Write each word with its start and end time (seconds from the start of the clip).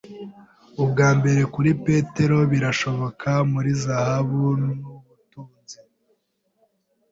Ubwa 0.83 1.09
mbere 1.17 1.41
kuri 1.53 1.71
Petero 1.85 2.37
birashoboka 2.51 3.29
muri 3.51 3.71
zahabu 3.83 4.41
n'ubutunzi 4.61 5.77